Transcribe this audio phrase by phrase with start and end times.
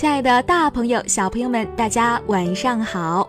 [0.00, 3.28] 亲爱的大朋友、小朋友们，大家晚上好！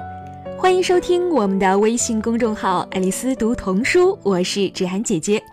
[0.57, 5.43] 欢迎收听我们的微信公众号“爱丽丝读童书”，我是芷涵姐姐。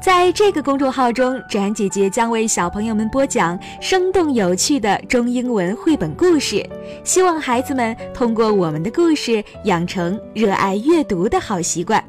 [0.00, 6.66] 在这个公众号中，芷涵姐姐将为小朋友们播讲生动有趣的中英文绘本故事，
[7.04, 12.02] 希望孩子们通过我们的故事养成热爱阅读的好习惯。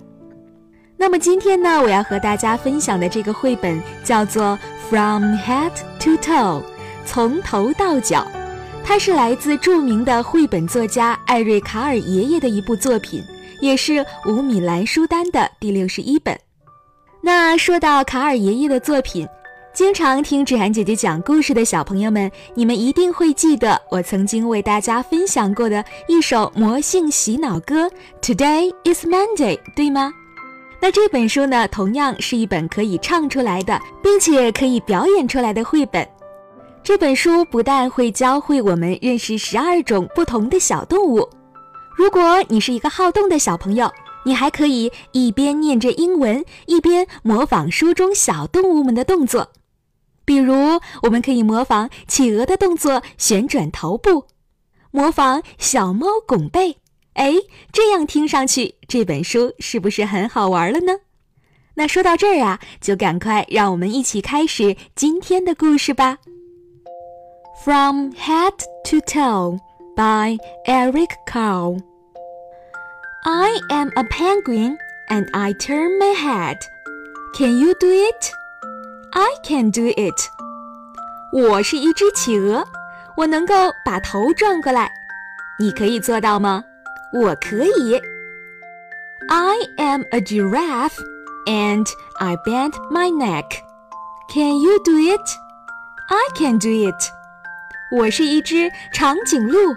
[0.96, 4.58] 那么今天呢，我要和大家分享的这个绘本叫做
[4.90, 6.62] 《From Head to Toe》，
[7.08, 8.28] 从头到脚。
[8.86, 13.24] 它是来自著名的绘本作家艾瑞卡尔爷爷的一部作品，
[13.60, 16.38] 也是五米兰书单的第六十一本。
[17.22, 19.28] 那说到卡尔爷爷的作品，
[19.74, 27.88] 经常听芷涵姐姐讲故事的小朋友们，你们一定会记得我曾经为大家分享过的一首魔性洗脑歌
[28.22, 30.14] 《Today is Monday》，对吗？
[30.80, 36.08] 那这本书呢，同样是一本可以唱出来的，并且可以表演出来的绘本。
[36.88, 41.28] 这本书不但会教会我们认识十二种不同的小动物，
[41.98, 43.92] 如果你是一个好动的小朋友。
[44.24, 49.52] 你还可以一边念着英文，一边模仿书中小动物们的动作。
[50.24, 54.26] 比如，我们可以模仿企鹅的动作，旋转头部；
[54.92, 56.78] 模仿小猫拱背。
[57.16, 57.34] 哎，
[57.74, 60.94] 这样听上去，这本书是不是很好玩了呢？
[61.76, 66.20] 那说到这儿啊，就赶快让我们一起开始今天的故事吧。
[67.65, 68.55] From Head
[68.87, 69.61] to Toe
[69.97, 76.59] by Eric Carle。I am a penguin and I turn my head.
[77.37, 78.33] Can you do it?
[79.13, 80.29] I can do it.
[81.33, 82.67] 我是一只企鹅，
[83.17, 84.91] 我能够把头转过来。
[85.59, 86.65] 你可以做到吗？
[87.13, 88.01] 我可以。
[89.29, 90.99] I am a giraffe
[91.47, 91.87] and
[92.19, 93.63] I bend my neck.
[94.29, 95.39] Can you do it?
[96.09, 97.13] I can do it.
[97.90, 99.76] 我是一只长颈鹿，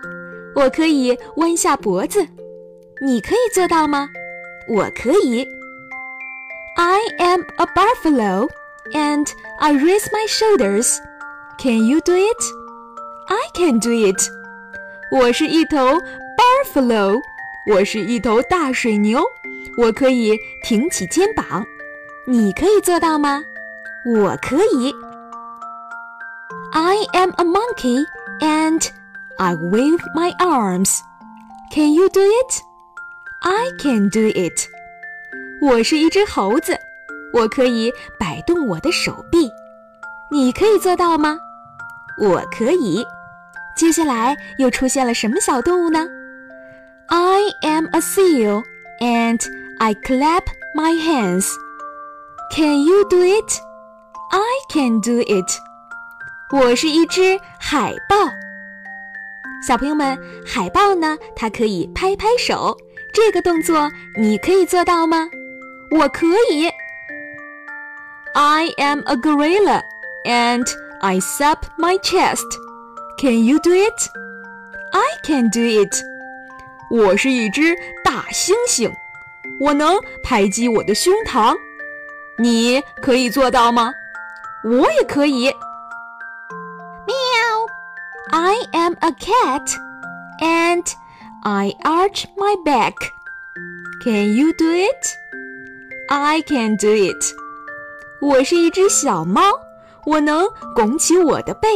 [0.55, 2.27] 我可以弯下脖子。
[3.01, 4.09] 你可以做到吗？
[4.69, 5.47] 我可以。
[6.77, 8.49] I am a buffalo,
[8.93, 9.27] and
[9.59, 10.97] I raise my shoulders.
[11.59, 12.43] Can you do it?
[13.29, 14.21] I can do it.
[15.13, 16.01] 我是一头
[16.37, 17.21] buffalo，
[17.73, 19.23] 我是一头大水牛，
[19.77, 21.65] 我可以挺起肩膀。
[22.27, 23.45] 你可以做到吗？
[24.05, 24.95] 我可以。
[26.90, 28.06] I am a monkey,
[28.42, 28.82] and
[29.38, 31.00] I wave my arms.
[31.72, 32.62] Can you do it?
[33.42, 34.68] I can do it。
[35.62, 36.78] 我是一只猴子，
[37.34, 39.52] 我可以摆动我的手臂。
[40.32, 41.38] 你可以做到吗？
[42.18, 43.06] 我可以。
[43.76, 46.08] 接下来又出现了什么小动物呢？
[47.08, 48.64] I am a seal
[49.00, 49.40] and
[49.80, 50.44] I clap
[50.76, 51.50] my hands.
[52.52, 53.60] Can you do it?
[54.32, 55.60] I can do it.
[56.53, 58.17] 我是一只海豹。
[59.65, 61.17] 小朋友们，海豹呢？
[61.37, 62.77] 它可以拍拍手。
[63.15, 63.89] 这个动作
[64.19, 65.29] 你可以做到吗？
[65.93, 66.69] 我可以。
[68.35, 69.83] I am a gorilla
[70.25, 70.67] and
[71.01, 72.47] I sup my chest.
[73.19, 74.09] Can you do it?
[74.91, 75.95] I can do it.
[76.91, 78.91] 我是一只大猩猩，
[79.61, 81.57] 我能拍击我的胸膛。
[82.39, 83.95] 你可以做到吗？
[84.65, 85.55] 我也可以。
[88.50, 88.50] 喵。
[88.50, 89.76] I am a cat
[90.40, 90.84] and
[91.44, 92.96] I arch my back.
[94.04, 95.08] Can you do it?
[96.10, 97.34] I can do it.
[98.22, 99.42] 我是一只小猫，
[100.06, 101.70] 我能拱起我的背。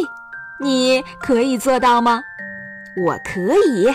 [0.60, 2.22] 你可以做到吗？
[2.98, 3.88] 我可以。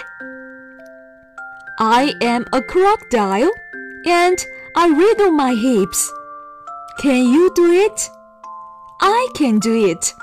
[1.76, 3.50] I am a crocodile,
[4.04, 4.38] and
[4.75, 6.09] I wriggle my hips.
[6.98, 8.09] Can you do it?
[9.00, 10.15] I can do it.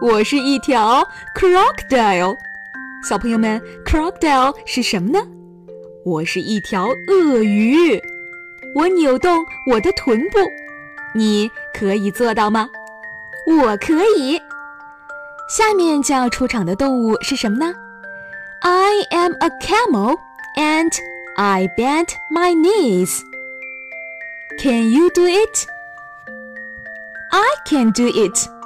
[0.00, 1.06] 我是一条
[1.36, 2.38] crocodile。
[3.06, 5.20] 小朋友们，crocodile 是什么呢？
[6.06, 8.00] 我是一条鳄鱼，
[8.74, 10.38] 我扭动我的臀部，
[11.14, 12.70] 你可以做到吗？
[13.46, 14.40] 我可以。
[15.50, 17.74] 下面将要出场的动物是什么呢
[18.62, 20.16] ？I am a camel
[20.56, 20.96] and
[21.36, 23.20] I bend my knees.
[24.58, 25.66] Can you do it?
[27.30, 28.59] I can do it.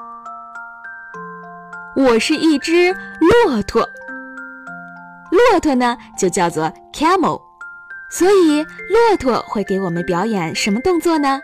[1.96, 3.88] 我是一只骆驼。
[5.30, 7.40] 骆驼呢，就叫做 camel，
[8.10, 11.40] 所以骆驼会给我们表演什么动作呢？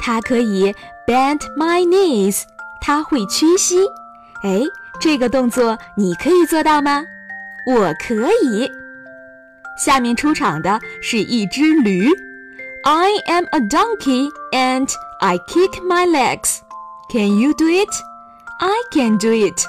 [0.00, 0.74] 它可以
[1.06, 2.42] bend my knees，
[2.80, 3.84] 它会屈膝。
[4.42, 4.62] 哎，
[5.00, 7.04] 这个动作你可以做到吗？
[7.66, 8.70] 我可以。
[9.78, 12.08] 下面出场的是一只驴
[12.84, 14.88] ，I am a donkey and
[15.20, 16.58] I kick my legs.
[17.10, 17.90] Can you do it?
[18.58, 19.64] I can do it.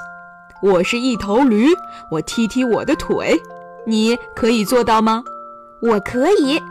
[0.61, 1.69] 我是一头驴，
[2.09, 3.39] 我踢踢我的腿，
[3.85, 5.23] 你可以做到吗？
[5.81, 6.61] 我可以。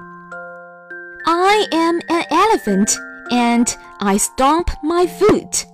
[1.25, 2.97] I am an elephant
[3.31, 5.65] and I stomp my foot.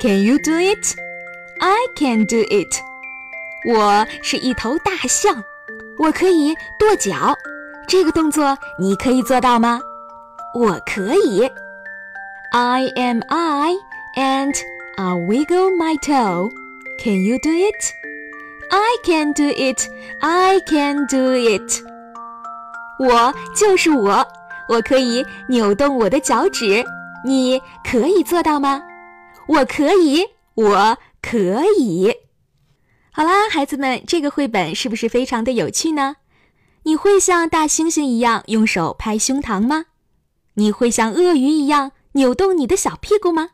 [0.00, 0.96] Can you do it?
[1.60, 2.74] I can do it.
[3.68, 5.44] 我是一头大象，
[5.98, 7.36] 我可以跺脚。
[7.86, 9.80] 这个动作你可以做到吗？
[10.54, 11.48] 我可以。
[12.52, 13.74] I am I
[14.16, 14.54] and
[14.96, 16.50] I wiggle my toe.
[16.97, 17.93] Can you do it?
[18.69, 19.87] I can do it.
[20.19, 21.83] I can do it.
[22.99, 24.27] 我就是我，
[24.67, 26.83] 我可以扭动我的脚趾，
[27.25, 28.81] 你可以做到吗？
[29.47, 32.13] 我可以，我可以。
[33.11, 36.17] 好啦，孩子们，这个绘本是不是非常的有趣呢？
[36.83, 39.85] 你会像大猩猩一样用手拍胸膛吗？
[40.55, 43.49] 你会像鳄鱼一样扭动你的小屁股吗？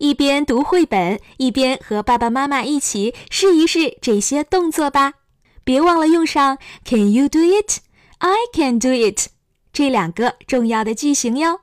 [0.00, 5.12] 一边读绘本，一边和爸爸妈妈一起试一试这些动作吧。
[5.62, 6.56] 别忘了用上
[6.86, 7.80] “Can you do it?
[8.16, 9.28] I can do it”
[9.74, 11.60] 这两个重要的句型哟。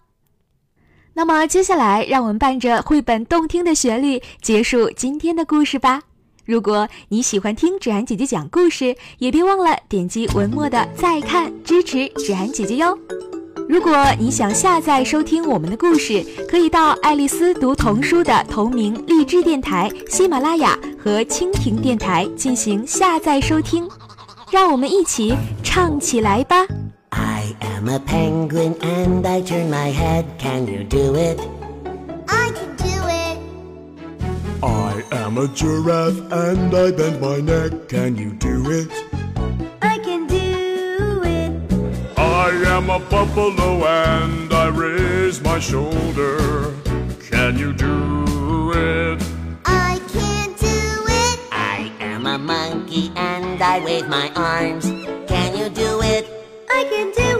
[1.16, 6.04] 那么接下来，让我们伴着绘本动听的旋律结束今天的故事吧。
[6.46, 12.96] 如果你喜欢听芷涵姐姐讲故事，也别忘了点击文末的再看，支持芷涵姐姐哟。
[13.68, 23.88] 如果你想下载收听我们的故事，可以到爱丽丝读童书的同名励志电台、喜马拉雅和蜻蜓电台进行下载收听。
[24.52, 26.66] 让我们一起唱起来吧
[27.10, 30.24] ！I am a penguin and I turn my head.
[30.40, 31.40] Can you do it?
[32.28, 33.38] I can do it.
[34.62, 37.90] I am a giraffe and I bend my neck.
[37.90, 38.90] Can you do it?
[42.66, 46.74] Am a buffalo and I raise my shoulder.
[47.30, 49.24] Can you do it?
[49.66, 51.40] I can do it.
[51.52, 54.86] I am a monkey and I wave my arms.
[55.28, 56.26] Can you do it?
[56.70, 57.37] I can do it.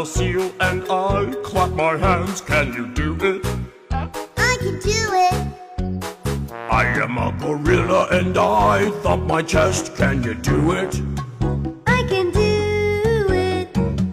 [0.00, 2.40] A seal and I clap my hands.
[2.42, 3.46] Can you do it?
[3.90, 5.36] I can do it.
[6.70, 9.96] I am a gorilla and I thump my chest.
[9.96, 11.00] Can you do it?
[11.86, 13.68] I can do it.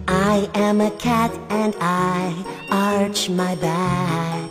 [0.08, 2.32] I am a cat and I
[2.70, 4.50] arch my back.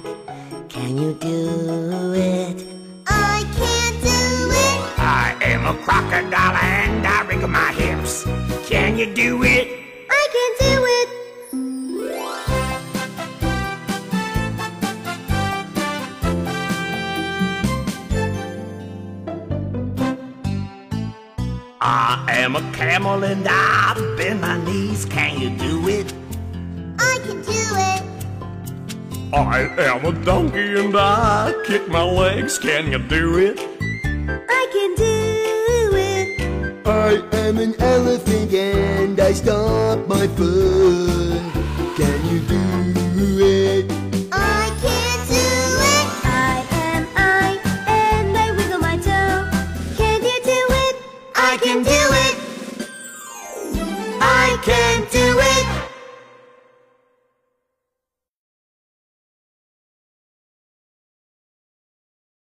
[0.70, 2.64] Can you do it?
[3.08, 4.22] I can't do
[4.66, 4.80] it.
[5.00, 8.24] I am a crocodile and I wriggle my hips.
[8.70, 9.83] Can you do it?
[21.86, 25.04] I am a camel and I bend my knees.
[25.04, 26.14] Can you do it?
[26.98, 27.52] I can do
[27.92, 29.34] it.
[29.34, 32.58] I am a donkey and I kick my legs.
[32.58, 33.60] Can you do it?
[33.60, 36.88] I can do it.
[36.88, 41.42] I am an elephant and I stomp my foot.
[41.98, 44.03] Can you do it?